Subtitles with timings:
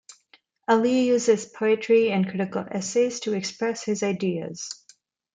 [0.67, 4.67] Ali uses poetry and critical essays to express his ideas.